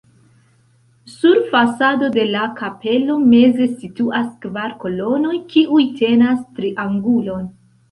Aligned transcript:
Sur 1.15 1.41
fasado 1.51 2.09
de 2.15 2.23
la 2.37 2.45
kapelo 2.61 3.19
meze 3.35 3.69
situas 3.83 4.27
kvar 4.47 4.75
kolonoj, 4.87 5.37
kiuj 5.55 5.81
tenas 6.03 6.45
triangulon. 6.59 7.49